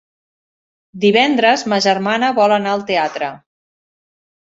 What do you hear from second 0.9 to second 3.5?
Divendres ma germana vol anar al teatre.